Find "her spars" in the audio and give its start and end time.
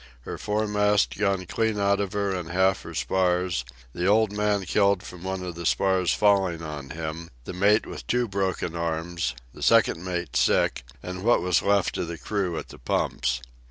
2.81-3.63